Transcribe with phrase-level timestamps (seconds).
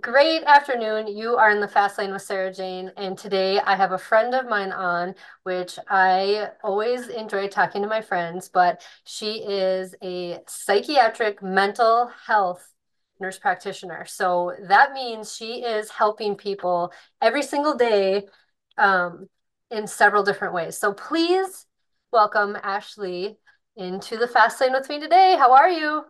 [0.00, 1.06] Great afternoon.
[1.06, 4.34] You are in the Fast Lane with Sarah Jane, and today I have a friend
[4.34, 10.38] of mine on, which I always enjoy talking to my friends, but she is a
[10.48, 12.66] psychiatric mental health
[13.20, 14.06] nurse practitioner.
[14.06, 16.90] So that means she is helping people
[17.20, 18.24] every single day
[18.78, 19.28] um,
[19.70, 20.78] in several different ways.
[20.78, 21.66] So please
[22.10, 23.36] welcome Ashley
[23.76, 25.36] into the Fast Lane with me today.
[25.38, 26.04] How are you?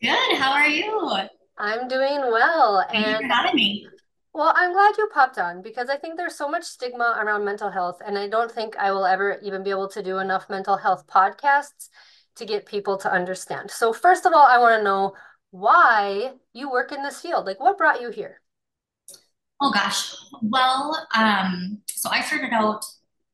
[0.00, 0.36] Good.
[0.38, 1.28] How are you?
[1.58, 2.86] I'm doing well.
[2.90, 3.86] Thank you And having me.
[4.34, 7.70] well, I'm glad you popped on because I think there's so much stigma around mental
[7.70, 10.76] health, and I don't think I will ever even be able to do enough mental
[10.76, 11.88] health podcasts
[12.36, 13.70] to get people to understand.
[13.70, 15.14] So, first of all, I want to know
[15.50, 17.46] why you work in this field.
[17.46, 18.42] Like, what brought you here?
[19.60, 20.14] Oh gosh.
[20.42, 22.84] Well, um, so I started out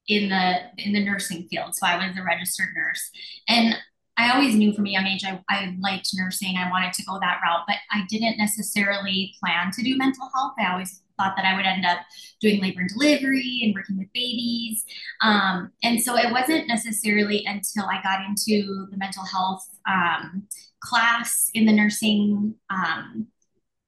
[0.08, 1.74] in the in the nursing field.
[1.74, 3.10] So I was a registered nurse.
[3.48, 3.74] And
[4.22, 6.56] I always knew from a young age I, I liked nursing.
[6.56, 10.52] I wanted to go that route, but I didn't necessarily plan to do mental health.
[10.58, 11.98] I always thought that I would end up
[12.41, 14.84] doing labor and delivery and working with babies.
[15.20, 20.47] Um, and so it wasn't necessarily until I got into the mental health um,
[20.80, 23.27] class in the nursing um,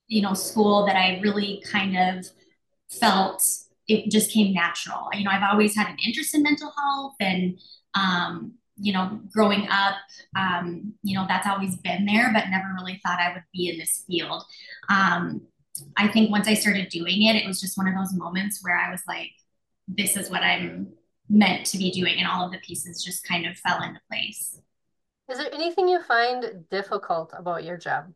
[0.07, 2.27] you know, school that I really kind of
[2.91, 3.43] felt
[3.89, 5.09] it just came natural.
[5.13, 7.59] You know, I've always had an interest in mental health and,
[7.95, 9.95] um, you know, growing up,
[10.37, 13.79] um, you know, that's always been there, but never really thought I would be in
[13.79, 14.43] this field.
[14.89, 15.43] Um,
[15.97, 18.77] I think once I started doing it, it was just one of those moments where
[18.77, 19.31] I was like,
[19.89, 20.93] this is what I'm
[21.29, 22.17] meant to be doing.
[22.19, 24.59] And all of the pieces just kind of fell into place.
[25.31, 28.13] Is there anything you find difficult about your job?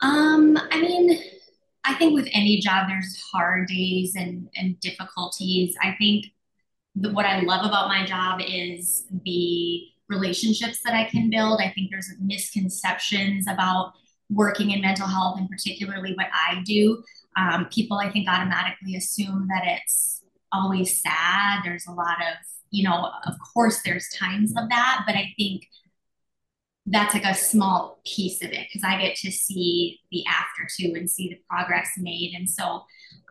[0.00, 1.20] Um, I mean,
[1.84, 5.76] I think with any job, there's hard days and, and difficulties.
[5.82, 6.26] I think
[6.94, 11.60] the, what I love about my job is the relationships that I can build.
[11.60, 13.92] I think there's misconceptions about
[14.30, 17.02] working in mental health and particularly what I do.
[17.36, 21.60] Um, people, I think, automatically assume that it's always sad.
[21.64, 22.36] There's a lot of,
[22.70, 25.66] you know, of course, there's times of that, but I think
[26.86, 30.92] that's like a small piece of it because I get to see the after too
[30.94, 32.34] and see the progress made.
[32.36, 32.82] And so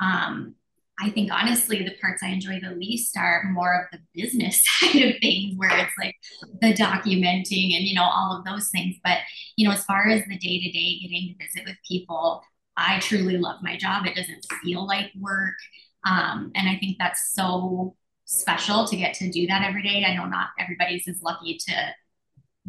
[0.02, 0.56] um,
[1.00, 5.02] I think honestly, the parts I enjoy the least are more of the business side
[5.02, 6.16] of things where it's like
[6.62, 8.96] the documenting and, you know, all of those things.
[9.04, 9.18] But,
[9.58, 12.44] you know, as far as the day to day getting to visit with people,
[12.78, 14.06] I truly love my job.
[14.06, 15.56] It doesn't feel like work.
[16.06, 17.96] Um, and I think that's so
[18.26, 20.06] special to get to do that every day.
[20.06, 21.74] I know not everybody's as lucky to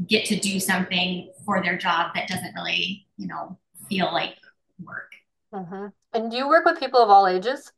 [0.06, 3.58] get to do something for their job that doesn't really, you know,
[3.88, 4.34] feel like
[4.82, 5.12] work.
[5.52, 7.72] hmm And do you work with people of all ages?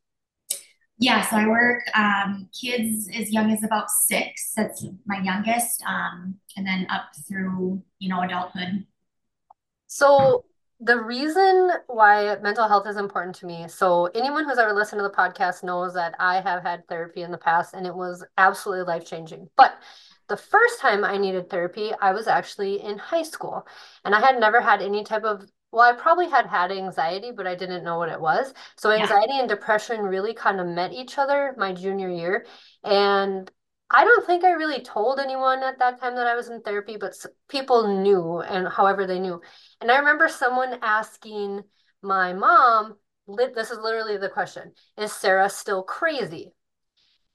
[0.98, 4.52] Yeah, so I work um, kids as young as about six.
[4.56, 8.86] That's my youngest, um, and then up through you know adulthood.
[9.86, 10.44] So
[10.80, 15.02] the reason why mental health is important to me, so anyone who's ever listened to
[15.02, 18.84] the podcast knows that I have had therapy in the past and it was absolutely
[18.84, 19.48] life-changing.
[19.56, 19.74] But
[20.28, 23.66] the first time I needed therapy, I was actually in high school
[24.04, 25.44] and I had never had any type of
[25.76, 28.54] Well, I probably had had anxiety, but I didn't know what it was.
[28.76, 29.02] So Yeah.
[29.02, 32.46] anxiety and depression really kind of met each other my junior year.
[32.82, 33.50] And
[33.90, 36.96] I don't think I really told anyone at that time that I was in therapy,
[36.96, 37.12] but
[37.48, 39.42] people knew and however they knew.
[39.82, 41.62] And I remember someone asking
[42.00, 42.96] my mom,
[43.54, 46.54] this is literally the question, is Sarah still crazy?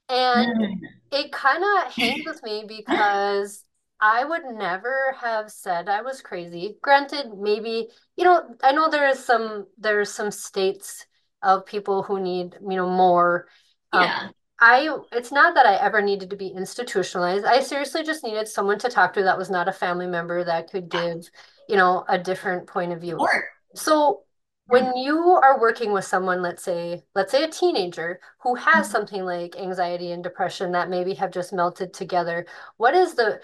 [0.08, 0.80] And Mm.
[1.12, 3.64] it kind of hangs with me because
[4.04, 6.76] I would never have said I was crazy.
[6.82, 11.06] Granted, maybe, you know, I know there is some there's some states
[11.42, 13.46] of people who need, you know, more.
[13.92, 17.44] Um, Yeah, of I it's not that I ever needed to be institutionalized.
[17.44, 20.70] I seriously just needed someone to talk to that was not a family member that
[20.70, 21.30] could give,
[21.68, 23.16] you know, a different point of view.
[23.18, 23.44] course.
[23.74, 24.24] So
[24.66, 28.90] when you are working with someone, let's say, let's say a teenager who has Mhm.
[28.90, 32.46] something like anxiety and depression that maybe have just melted together,
[32.76, 33.40] what is the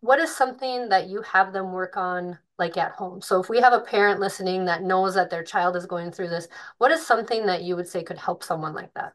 [0.00, 3.20] what is something that you have them work on like at home?
[3.22, 6.28] So if we have a parent listening that knows that their child is going through
[6.28, 6.48] this,
[6.78, 9.14] what is something that you would say could help someone like that?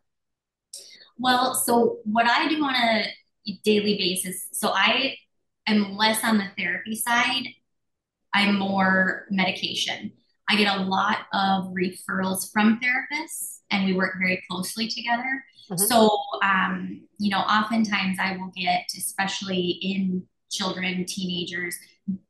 [1.18, 3.06] Well, so what I do on a
[3.64, 5.16] daily basis, so I
[5.68, 7.48] am less on the therapy side.
[8.34, 10.12] I'm more medication.
[10.50, 15.44] I get a lot of referrals from therapists, and we work very closely together.
[15.70, 20.24] hmm So, um, you know, oftentimes I will get, especially in
[20.56, 21.78] children, teenagers,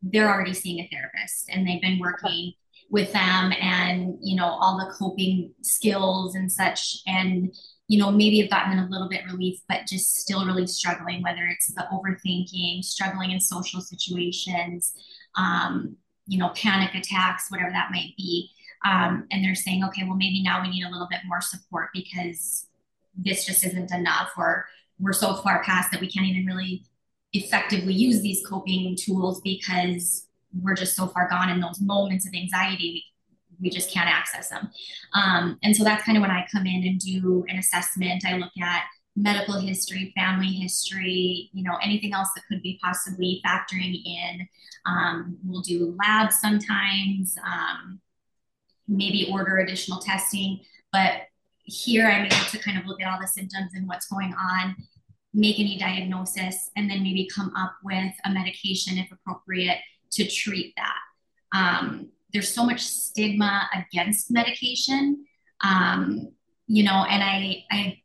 [0.02, 2.54] they're already seeing a therapist and they've been working
[2.90, 6.98] with them and, you know, all the coping skills and such.
[7.08, 7.54] And,
[7.88, 11.46] you know, maybe have gotten a little bit relief, but just still really struggling, whether
[11.46, 14.94] it's the overthinking, struggling in social situations,
[15.36, 18.50] um, you know, panic attacks, whatever that might be.
[18.86, 21.90] Um, and they're saying, okay, well, maybe now we need a little bit more support
[21.94, 22.68] because
[23.16, 24.66] this just isn't enough, or
[25.00, 26.86] we're so far past that we can't even really
[27.36, 30.28] effectively use these coping tools because
[30.62, 33.04] we're just so far gone in those moments of anxiety.
[33.60, 34.70] We, we just can't access them.
[35.14, 38.24] Um, and so that's kind of when I come in and do an assessment.
[38.26, 38.84] I look at
[39.16, 44.48] medical history, family history, you know, anything else that could be possibly factoring in.
[44.86, 48.02] Um, we'll do labs sometimes, um,
[48.88, 50.60] maybe order additional testing.
[50.92, 51.28] But
[51.64, 54.76] here I'm able to kind of look at all the symptoms and what's going on,
[55.36, 59.78] make any diagnosis, and then maybe come up with a medication if appropriate
[60.12, 61.00] to treat that.
[61.54, 65.26] Um, there's so much stigma against medication,
[65.64, 66.32] um,
[66.68, 68.02] you know, and I, I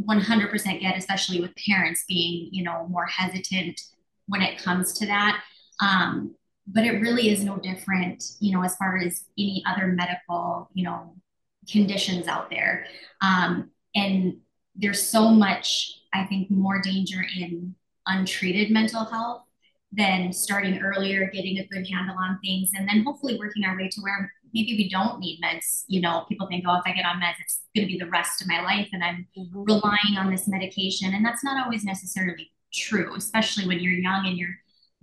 [0.00, 3.80] 100% get, especially with parents being, you know, more hesitant
[4.26, 5.42] when it comes to that.
[5.80, 6.34] Um,
[6.66, 10.84] but it really is no different, you know, as far as any other medical, you
[10.84, 11.16] know,
[11.70, 12.86] conditions out there.
[13.20, 14.38] Um, and
[14.76, 17.74] there's so much, I think, more danger in
[18.06, 19.42] untreated mental health
[19.92, 23.88] than starting earlier, getting a good handle on things, and then hopefully working our way
[23.88, 25.84] to where maybe we don't need meds.
[25.86, 28.10] You know, people think, oh, if I get on meds, it's going to be the
[28.10, 29.64] rest of my life, and I'm mm-hmm.
[29.64, 31.14] relying on this medication.
[31.14, 34.56] And that's not always necessarily true, especially when you're young and you're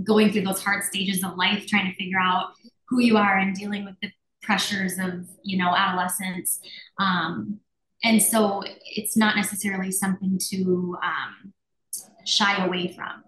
[0.04, 2.52] going through those hard stages of life, trying to figure out
[2.88, 4.10] who you are and dealing with the
[4.42, 6.60] pressures of, you know, adolescence.
[6.98, 7.60] Um,
[8.04, 11.54] and so it's not necessarily something to um,
[12.25, 13.24] shy away from.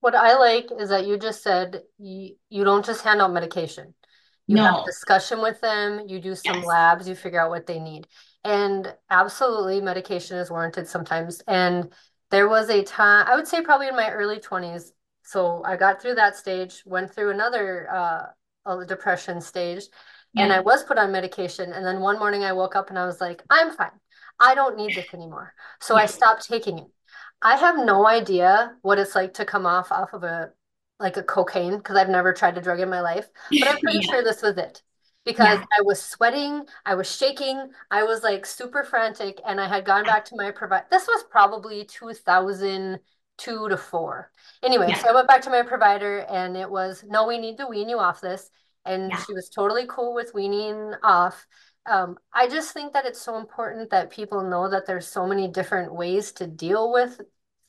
[0.00, 3.94] What I like is that you just said you, you don't just hand out medication.
[4.46, 4.64] You no.
[4.64, 6.66] have a discussion with them, you do some yes.
[6.66, 8.06] labs, you figure out what they need.
[8.42, 11.42] And absolutely, medication is warranted sometimes.
[11.46, 11.92] And
[12.30, 14.90] there was a time, I would say probably in my early 20s.
[15.22, 19.84] So I got through that stage, went through another uh, depression stage,
[20.34, 20.44] yeah.
[20.44, 21.72] and I was put on medication.
[21.72, 23.90] And then one morning I woke up and I was like, I'm fine.
[24.38, 25.52] I don't need this anymore.
[25.80, 26.02] So yeah.
[26.02, 26.88] I stopped taking it.
[27.42, 30.50] I have no idea what it's like to come off off of a
[30.98, 33.98] like a cocaine because I've never tried a drug in my life, but I'm pretty
[34.02, 34.10] yeah.
[34.10, 34.82] sure this was it
[35.24, 35.64] because yeah.
[35.78, 40.04] I was sweating, I was shaking, I was like super frantic, and I had gone
[40.04, 40.86] back to my provider.
[40.90, 44.30] This was probably 2002 to four.
[44.62, 44.98] Anyway, yeah.
[44.98, 47.88] so I went back to my provider, and it was no, we need to wean
[47.88, 48.50] you off this,
[48.84, 51.46] and she was totally cool with weaning off.
[51.86, 55.48] Um, I just think that it's so important that people know that there's so many
[55.48, 57.20] different ways to deal with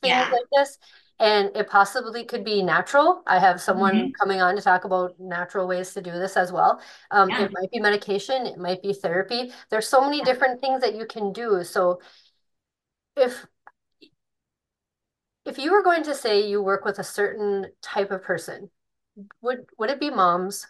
[0.02, 0.78] things like this
[1.22, 3.22] and it possibly could be natural.
[3.28, 4.10] I have someone mm-hmm.
[4.18, 6.80] coming on to talk about natural ways to do this as well.
[7.12, 7.44] Um, yeah.
[7.44, 9.52] It might be medication, it might be therapy.
[9.70, 11.62] There's so many different things that you can do.
[11.62, 12.00] So
[13.16, 13.46] if
[15.44, 18.70] if you were going to say you work with a certain type of person,
[19.40, 20.66] would would it be moms?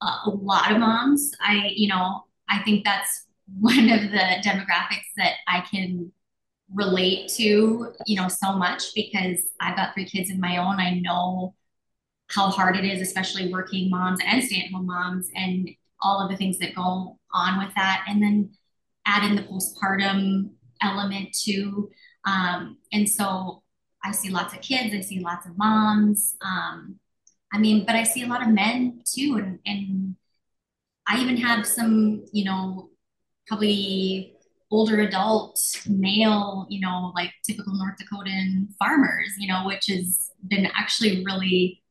[0.00, 1.32] Uh, a lot of moms.
[1.40, 3.26] I, you know, I think that's
[3.58, 6.12] one of the demographics that I can
[6.74, 10.78] relate to, you know, so much because I've got three kids of my own.
[10.78, 11.54] I know
[12.28, 15.70] how hard it is, especially working moms and stay-at-home moms and
[16.02, 18.04] all of the things that go on with that.
[18.06, 18.50] And then
[19.06, 20.50] add in the postpartum
[20.82, 21.90] element too.
[22.24, 23.62] Um, and so
[24.04, 26.36] I see lots of kids, I see lots of moms.
[26.42, 27.00] Um,
[27.52, 29.40] I mean, but I see a lot of men too.
[29.42, 30.16] And, and
[31.06, 32.90] I even have some, you know,
[33.46, 34.34] probably
[34.70, 40.66] older adult male, you know, like typical North Dakotan farmers, you know, which has been
[40.76, 41.82] actually really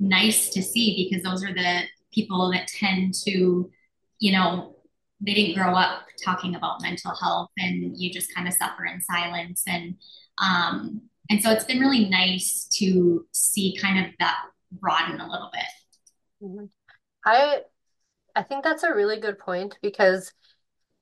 [0.00, 3.70] nice to see because those are the people that tend to,
[4.18, 4.76] you know,
[5.20, 9.00] they didn't grow up talking about mental health and you just kind of suffer in
[9.00, 9.62] silence.
[9.66, 9.94] And,
[10.38, 14.36] um, and so it's been really nice to see kind of that
[14.80, 16.48] broaden a little bit.
[16.48, 16.64] Mm-hmm.
[17.24, 17.58] I,
[18.34, 20.32] I think that's a really good point because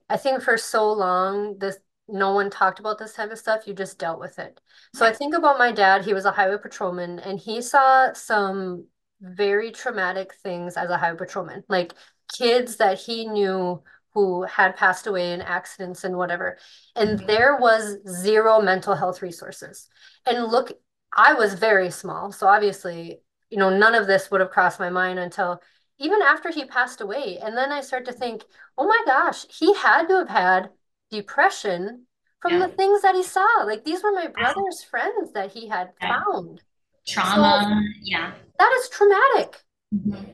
[0.09, 3.67] I think for so long, this no one talked about this type of stuff.
[3.67, 4.61] You just dealt with it.
[4.95, 6.05] So I think about my dad.
[6.05, 8.87] He was a highway patrolman, and he saw some
[9.21, 11.95] very traumatic things as a highway patrolman, like
[12.37, 13.83] kids that he knew
[14.15, 16.59] who had passed away in accidents and whatever.
[16.97, 17.27] And mm-hmm.
[17.27, 19.89] there was zero mental health resources.
[20.27, 20.73] And look,
[21.17, 22.33] I was very small.
[22.33, 23.21] So obviously,
[23.53, 25.61] you know, none of this would have crossed my mind until
[25.99, 27.39] even after he passed away.
[27.43, 28.45] And then I start to think,
[28.79, 30.71] oh my gosh, he had to have had
[31.11, 32.07] depression
[32.41, 32.61] from yeah.
[32.61, 33.47] the things that he saw.
[33.67, 36.25] Like these were my brother's friends that he had yeah.
[36.25, 36.63] found.
[37.07, 38.33] Trauma, so, yeah.
[38.59, 39.63] That is traumatic.
[39.95, 40.31] Mm-hmm.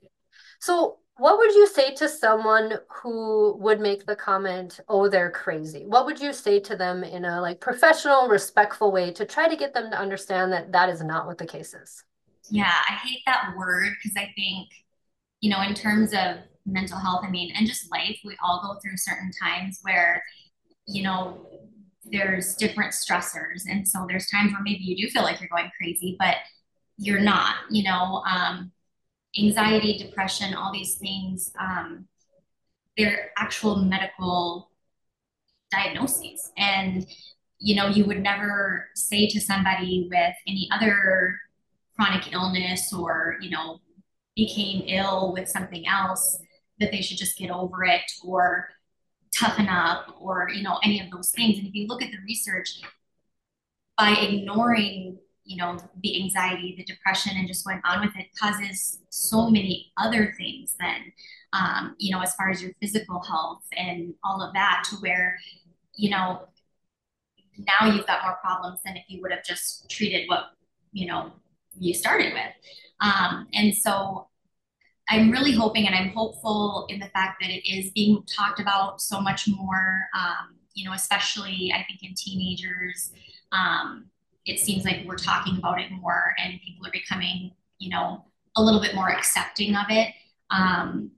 [0.61, 5.85] So, what would you say to someone who would make the comment, "Oh, they're crazy"?
[5.87, 9.57] What would you say to them in a like professional, respectful way to try to
[9.57, 12.05] get them to understand that that is not what the case is?
[12.51, 14.69] Yeah, I hate that word because I think
[15.41, 18.79] you know, in terms of mental health, I mean, and just life, we all go
[18.81, 20.23] through certain times where,
[20.87, 21.47] you know,
[22.05, 23.63] there's different stressors.
[23.69, 26.37] And so there's times where maybe you do feel like you're going crazy, but
[26.97, 28.73] you're not, you know, um,
[29.39, 32.07] anxiety, depression, all these things, um,
[32.97, 34.71] they're actual medical
[35.71, 36.51] diagnoses.
[36.57, 37.07] And,
[37.61, 41.39] you know, you would never say to somebody with any other
[41.99, 43.81] chronic illness or, you know,
[44.37, 46.39] became ill with something else
[46.79, 48.69] that they should just get over it or
[49.35, 51.59] toughen up or, you know, any of those things.
[51.59, 52.81] And if you look at the research,
[53.97, 59.01] by ignoring you know the anxiety the depression and just going on with it causes
[59.09, 61.13] so many other things then
[61.55, 65.39] um, you know as far as your physical health and all of that to where
[65.95, 66.43] you know
[67.59, 70.51] now you've got more problems than if you would have just treated what
[70.93, 71.33] you know
[71.81, 72.53] you started with
[73.01, 74.29] um, and so
[75.09, 79.01] i'm really hoping and i'm hopeful in the fact that it is being talked about
[79.01, 83.13] so much more um, you know especially i think in teenagers
[83.53, 84.11] um,
[84.49, 88.25] it seems like we're talking about it more and people are becoming, you know,
[88.57, 90.15] a little bit more accepting of it.
[90.51, 91.13] Um,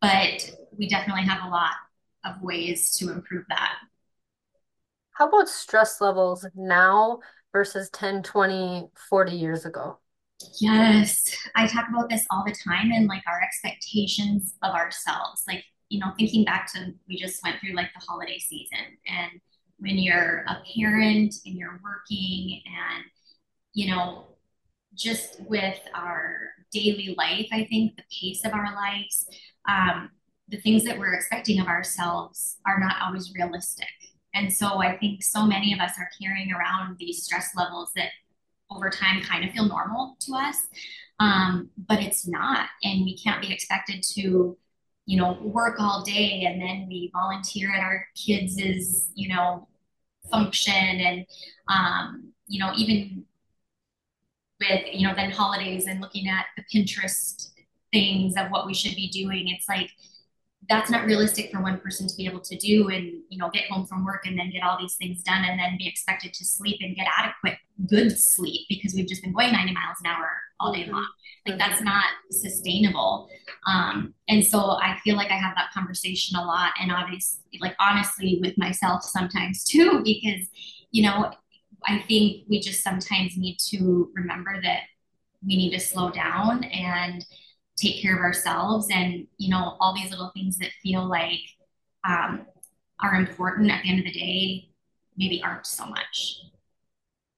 [0.00, 1.72] but we definitely have a lot
[2.24, 3.74] of ways to improve that.
[5.10, 7.18] How about stress levels now
[7.52, 9.98] versus 10, 20, 40 years ago?
[10.60, 11.24] Yes,
[11.54, 15.42] I talk about this all the time and like our expectations of ourselves.
[15.48, 19.40] Like, you know, thinking back to we just went through like the holiday season and
[19.78, 23.04] when you're a parent and you're working and
[23.74, 24.26] you know
[24.94, 29.26] just with our daily life i think the pace of our lives
[29.68, 30.10] um,
[30.48, 33.86] the things that we're expecting of ourselves are not always realistic
[34.34, 38.10] and so i think so many of us are carrying around these stress levels that
[38.70, 40.66] over time kind of feel normal to us
[41.18, 42.68] um, but it's not.
[42.82, 44.56] And we can't be expected to
[45.06, 49.68] you know, work all day and then we volunteer at our kids' you know,
[50.30, 51.24] function and,
[51.68, 53.24] um, you know, even
[54.60, 57.50] with, you know, then holidays and looking at the Pinterest
[57.92, 59.90] things of what we should be doing, it's like,
[60.68, 63.70] that's not realistic for one person to be able to do and you know get
[63.70, 66.44] home from work and then get all these things done and then be expected to
[66.44, 70.28] sleep and get adequate good sleep because we've just been going 90 miles an hour
[70.58, 71.06] all day long.
[71.46, 73.28] Like that's not sustainable.
[73.66, 77.74] Um, and so i feel like i have that conversation a lot and obviously like
[77.80, 80.48] honestly with myself sometimes too because
[80.90, 81.30] you know
[81.86, 84.80] i think we just sometimes need to remember that
[85.46, 87.24] we need to slow down and
[87.76, 91.40] take care of ourselves and you know all these little things that feel like
[92.04, 92.46] um,
[93.00, 94.68] are important at the end of the day
[95.16, 96.40] maybe aren't so much.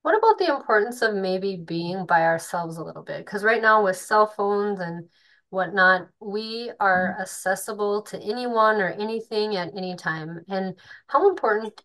[0.02, 3.24] What about the importance of maybe being by ourselves a little bit?
[3.24, 5.08] Because right now with cell phones and
[5.50, 7.22] whatnot we are mm-hmm.
[7.22, 10.44] accessible to anyone or anything at any time.
[10.48, 10.74] And
[11.08, 11.82] how important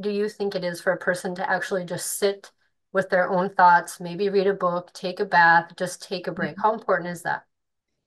[0.00, 2.50] do you think it is for a person to actually just sit
[2.92, 6.52] with their own thoughts maybe read a book take a bath just take a break?
[6.52, 6.62] Mm-hmm.
[6.62, 7.44] how important is that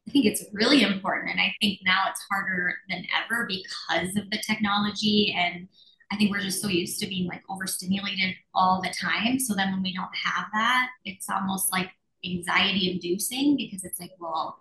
[0.10, 1.30] I think it's really important.
[1.30, 5.36] And I think now it's harder than ever because of the technology.
[5.38, 5.68] And
[6.12, 9.40] I think we're just so used to being like overstimulated all the time.
[9.40, 11.92] So then when we don't have that, it's almost like
[12.26, 14.58] anxiety inducing because it's like, well,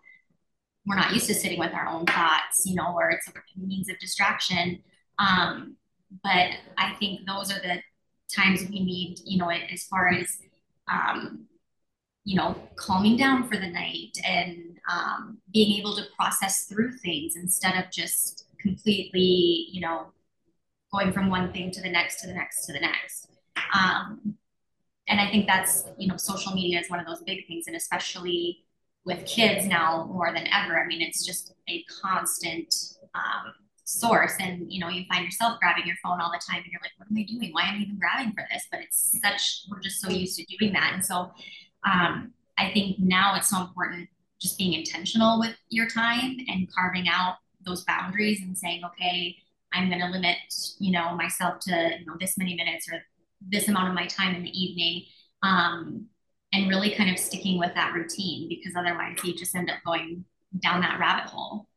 [0.84, 3.88] we're not used to sitting with our own thoughts, you know, or it's a means
[3.88, 4.82] of distraction.
[5.18, 5.76] Um,
[6.22, 7.80] but I think those are the
[8.34, 10.36] times we need, you know, as far as
[10.92, 11.46] um,
[12.28, 17.36] you know, calming down for the night and um, being able to process through things
[17.36, 20.06] instead of just completely, you know,
[20.92, 23.28] going from one thing to the next to the next to the next.
[23.74, 24.36] Um,
[25.08, 27.76] and I think that's, you know, social media is one of those big things, and
[27.76, 28.64] especially
[29.04, 30.78] with kids now more than ever.
[30.78, 32.74] I mean, it's just a constant
[33.14, 33.52] um,
[33.84, 36.80] source, and you know, you find yourself grabbing your phone all the time, and you're
[36.82, 37.52] like, "What am I doing?
[37.52, 40.56] Why am I even grabbing for this?" But it's such we're just so used to
[40.58, 41.32] doing that, and so
[41.84, 44.08] um, I think now it's so important
[44.40, 49.36] just being intentional with your time and carving out those boundaries and saying, okay,
[49.72, 50.36] I'm going to limit,
[50.78, 53.00] you know, myself to you know this many minutes or
[53.40, 55.04] this amount of my time in the evening,
[55.42, 56.06] um,
[56.52, 60.24] and really kind of sticking with that routine because otherwise you just end up going
[60.60, 61.68] down that rabbit hole.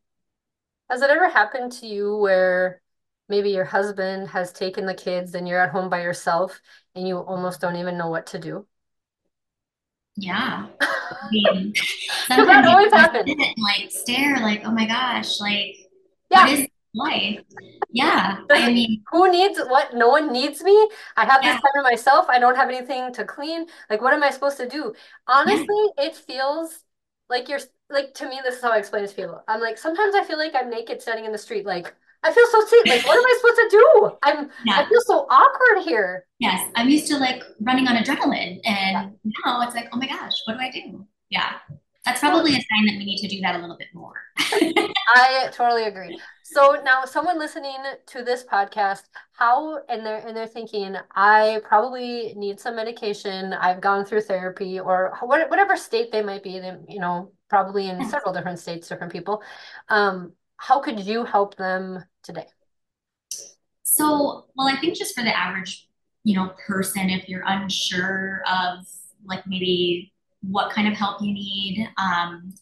[0.89, 2.81] Has it ever happened to you where
[3.29, 6.59] maybe your husband has taken the kids and you're at home by yourself
[6.95, 8.65] and you almost don't even know what to do?
[10.15, 10.67] Yeah.
[11.11, 11.73] I um, mean,
[12.27, 13.29] sometimes that always happens.
[13.57, 15.75] like stare, like, oh my gosh, like
[16.29, 16.45] yeah.
[16.45, 17.39] what is life?
[17.91, 18.39] Yeah.
[18.49, 19.93] I mean who needs what?
[19.93, 20.89] No one needs me.
[21.17, 21.53] I have yeah.
[21.53, 22.25] this time to myself.
[22.29, 23.67] I don't have anything to clean.
[23.89, 24.93] Like what am I supposed to do?
[25.27, 25.65] Honestly,
[25.97, 26.05] yeah.
[26.05, 26.79] it feels
[27.29, 29.43] like you're like to me, this is how I explain it to people.
[29.47, 32.45] I'm like, sometimes I feel like I'm naked standing in the street, like I feel
[32.51, 32.85] so safe.
[32.85, 34.11] Like, what am I supposed to do?
[34.23, 36.25] I'm I feel so awkward here.
[36.39, 36.69] Yes.
[36.75, 38.59] I'm used to like running on adrenaline.
[38.63, 39.03] Yeah.
[39.03, 41.05] And now it's like, oh my gosh, what do I do?
[41.29, 41.53] Yeah.
[42.05, 44.13] That's probably a sign that we need to do that a little bit more.
[44.37, 46.19] I totally agree.
[46.43, 52.33] So now someone listening to this podcast, how and they're and they're thinking, I probably
[52.35, 53.53] need some medication.
[53.53, 58.03] I've gone through therapy or whatever state they might be, they, you know, probably in
[58.09, 59.43] several different states, different people.
[59.87, 62.45] Um, how could you help them today?
[63.83, 65.87] So, well, I think just for the average,
[66.23, 68.85] you know, person, if you're unsure of
[69.25, 72.53] like maybe what kind of help you need, um,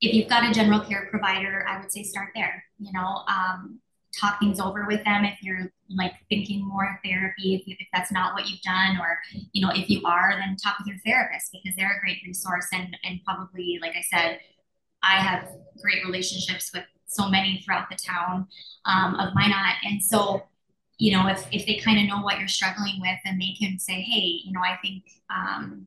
[0.00, 2.64] if you've got a general care provider, I would say start there.
[2.78, 3.80] You know, um,
[4.18, 8.12] talk things over with them if you're like thinking more therapy, if, you, if that's
[8.12, 9.18] not what you've done, or
[9.52, 12.66] you know, if you are, then talk with your therapist because they're a great resource
[12.72, 14.40] and and probably, like I said,
[15.02, 15.48] I have
[15.82, 18.46] great relationships with so many throughout the town
[18.84, 20.42] um, of Minot, and so
[20.98, 23.78] you know, if if they kind of know what you're struggling with, and they can
[23.78, 25.86] say, hey, you know, I think um,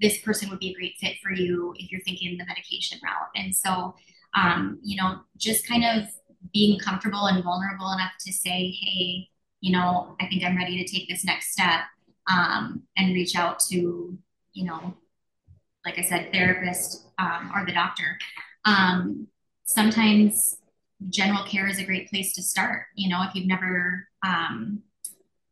[0.00, 3.28] this person would be a great fit for you if you're thinking the medication route.
[3.36, 3.94] And so,
[4.34, 6.08] um, you know, just kind of
[6.52, 9.28] being comfortable and vulnerable enough to say, hey,
[9.60, 11.80] you know, I think I'm ready to take this next step
[12.30, 14.18] um, and reach out to,
[14.52, 14.94] you know,
[15.84, 18.18] like I said, therapist um, or the doctor.
[18.64, 19.28] Um,
[19.70, 20.56] sometimes
[21.08, 22.86] general care is a great place to start.
[22.96, 24.82] You know, if you've never um,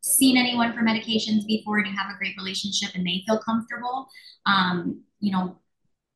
[0.02, 4.08] seen anyone for medications before and you have a great relationship and they feel comfortable,
[4.44, 5.58] um, you know,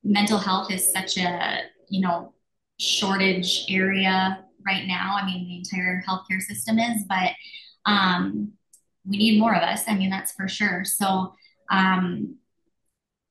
[0.02, 2.34] mental health is such a, you know,
[2.78, 5.16] shortage area right now.
[5.16, 7.30] I mean, the entire healthcare system is, but
[7.86, 8.52] um,
[9.08, 9.84] we need more of us.
[9.86, 10.84] I mean, that's for sure.
[10.84, 11.34] So,
[11.70, 12.36] um,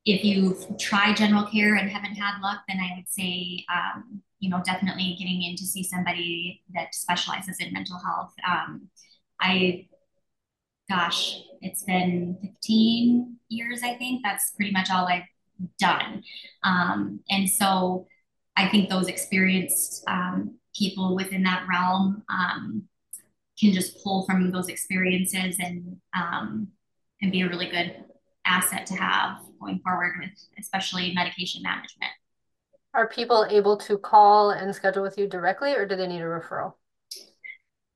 [0.04, 4.50] if you've tried general care and haven't had luck, then I would say, um, you
[4.50, 8.34] know, definitely getting in to see somebody that specializes in mental health.
[8.46, 8.90] Um,
[9.40, 9.88] I,
[10.90, 14.22] gosh, it's been 15 years, I think.
[14.24, 15.27] That's pretty much all I've
[15.80, 16.24] done.
[16.64, 18.08] Um, and so
[18.58, 22.84] I think those experienced um, people within that realm um,
[23.60, 26.68] can just pull from those experiences and um,
[27.22, 28.04] and be a really good
[28.46, 32.12] asset to have going forward with especially medication management.
[32.94, 36.25] Are people able to call and schedule with you directly, or do they need a
[36.25, 36.74] referral?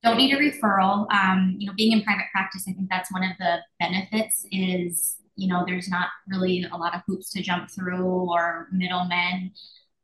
[0.04, 1.12] Don't need a referral.
[1.12, 5.18] Um, you know, being in private practice, I think that's one of the benefits is,
[5.36, 9.52] you know, there's not really a lot of hoops to jump through or middlemen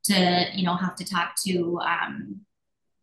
[0.05, 1.79] to, you know, have to talk to.
[1.79, 2.41] Um,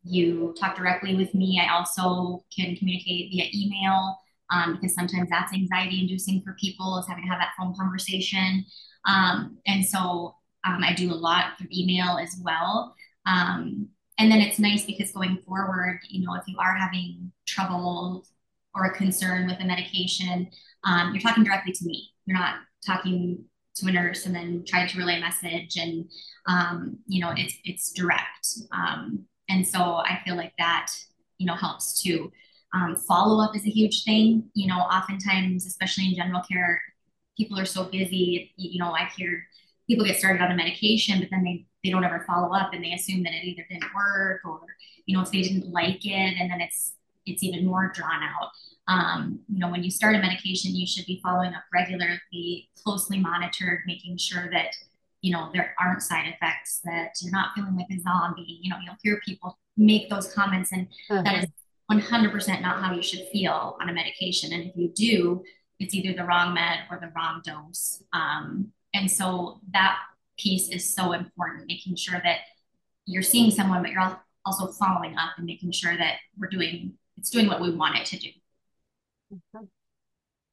[0.02, 1.60] you talk directly with me.
[1.62, 4.18] I also can communicate via email
[4.50, 8.64] um, because sometimes that's anxiety inducing for people is having to have that phone conversation.
[9.06, 10.34] Um, and so
[10.68, 12.94] um, I do a lot through email as well.
[13.26, 18.26] Um, and then it's nice because going forward, you know, if you are having trouble
[18.74, 20.48] or a concern with a medication,
[20.84, 22.10] um, you're talking directly to me.
[22.26, 23.44] You're not talking
[23.76, 26.10] to a nurse and then trying to relay a message and
[26.46, 30.92] um, you know it's it's direct um, and so I feel like that,
[31.38, 32.30] you know, helps too.
[32.74, 34.50] Um, follow up is a huge thing.
[34.54, 36.80] You know, oftentimes, especially in general care,
[37.36, 38.52] people are so busy.
[38.56, 39.46] You know, I hear
[39.88, 42.84] people get started on a medication, but then they they don't ever follow up, and
[42.84, 44.60] they assume that it either didn't work or
[45.06, 46.94] you know if they didn't like it, and then it's
[47.26, 48.50] it's even more drawn out.
[48.86, 53.18] Um, you know, when you start a medication, you should be following up regularly, closely
[53.18, 54.74] monitored, making sure that
[55.20, 58.60] you know, there aren't side effects, that you're not feeling like a zombie.
[58.62, 61.52] You know, you'll hear people make those comments, and that is Mhm.
[61.90, 64.52] 100% not how you should feel on a medication.
[64.52, 65.42] And if you do,
[65.80, 68.00] it's either the wrong med or the wrong dose.
[68.12, 69.98] Um, and so that
[70.38, 72.38] piece is so important, making sure that
[73.06, 77.30] you're seeing someone, but you're also following up and making sure that we're doing it's
[77.30, 78.28] doing what we want it to do.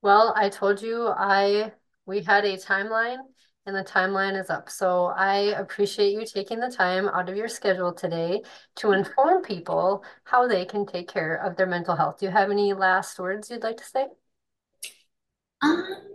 [0.02, 1.72] Well, I told you I
[2.06, 3.18] we had a timeline
[3.66, 4.70] and the timeline is up.
[4.70, 8.42] So I appreciate you taking the time out of your schedule today
[8.78, 12.20] to inform people how they can take care of their mental health.
[12.20, 14.08] Do you have any last words you'd like to say?
[15.62, 16.15] Um,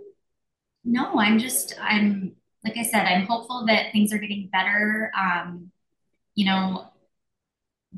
[0.90, 2.33] no, I'm just I'm
[2.64, 5.11] like I said, I'm hopeful that things are getting better.
[5.18, 5.70] Um,
[6.35, 6.88] you know,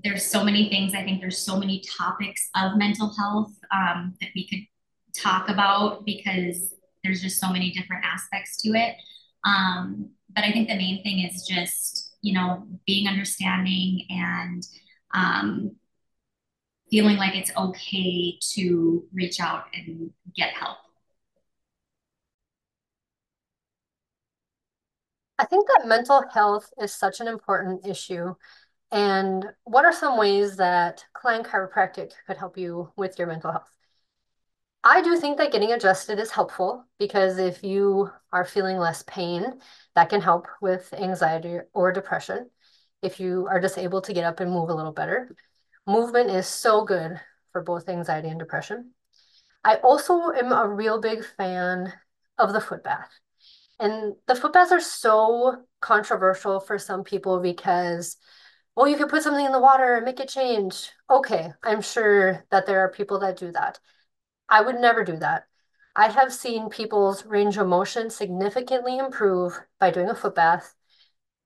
[0.05, 0.95] there's so many things.
[0.95, 4.61] I think there's so many topics of mental health um, that we could
[5.21, 8.95] talk about because there's just so many different aspects to it.
[9.45, 14.63] Um, but I think the main thing is just, you know, being understanding and
[15.15, 15.77] um,
[16.91, 20.77] feeling like it's okay to reach out and get help.
[25.43, 28.37] I think that mental health is such an important issue.
[28.93, 33.69] And what are some ways that Klein Chiropractic could help you with your mental health?
[34.85, 39.59] I do think that getting adjusted is helpful because if you are feeling less pain,
[39.97, 42.49] that can help with anxiety or depression.
[43.03, 45.35] If you are just able to get up and move a little better,
[45.89, 47.19] movement is so good
[47.51, 48.93] for both anxiety and depression.
[49.65, 51.93] I also am a real big fan
[52.39, 53.11] of the foot bath.
[53.83, 58.17] And the foot baths are so controversial for some people because,
[58.77, 60.89] well, you could put something in the water and make it change.
[61.11, 63.81] Okay, I'm sure that there are people that do that.
[64.49, 65.47] I would never do that.
[65.97, 70.77] I have seen people's range of motion significantly improve by doing a foot bath.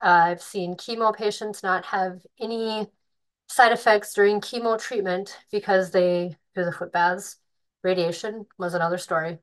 [0.03, 2.87] Uh, I've seen chemo patients not have any
[3.49, 7.37] side effects during chemo treatment because they do the foot baths.
[7.83, 9.38] Radiation was another story.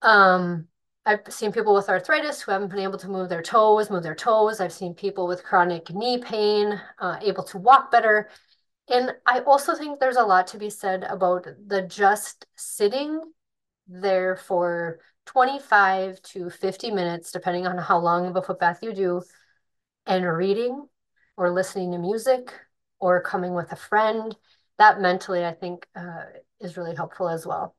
[0.00, 0.68] Um,
[1.04, 4.14] I've seen people with arthritis who haven't been able to move their toes, move their
[4.14, 4.60] toes.
[4.60, 8.28] I've seen people with chronic knee pain, uh, able to walk better.
[8.88, 13.20] And I also think there's a lot to be said about the just sitting
[13.88, 18.92] there for 25 to 50 minutes, depending on how long of a foot bath you
[18.92, 19.22] do,
[20.06, 20.86] and reading
[21.36, 22.52] or listening to music
[23.00, 24.36] or coming with a friend.
[24.78, 26.24] That mentally, I think, uh,
[26.60, 27.74] is really helpful as well.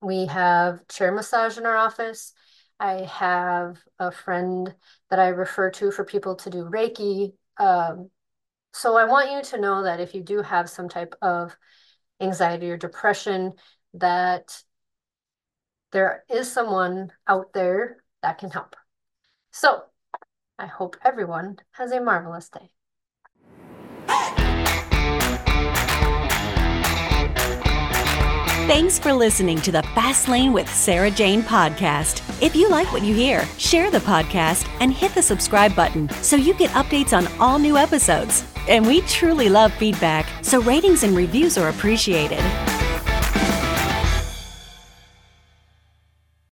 [0.00, 2.32] We have chair massage in our office.
[2.80, 4.72] I have a friend
[5.10, 7.32] that I refer to for people to do Reiki.
[7.56, 8.10] Um,
[8.72, 11.56] so I want you to know that if you do have some type of
[12.20, 13.54] anxiety or depression,
[13.94, 14.62] that
[15.90, 18.76] there is someone out there that can help.
[19.50, 19.82] So
[20.58, 22.70] I hope everyone has a marvelous day.
[28.68, 32.20] Thanks for listening to the Fast Lane with Sarah Jane podcast.
[32.42, 36.36] If you like what you hear, share the podcast and hit the subscribe button so
[36.36, 38.44] you get updates on all new episodes.
[38.68, 42.44] And we truly love feedback, so ratings and reviews are appreciated.